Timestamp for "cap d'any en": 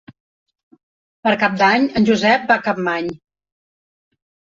1.43-2.07